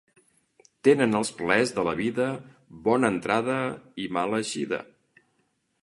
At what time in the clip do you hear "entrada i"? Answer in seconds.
3.17-4.09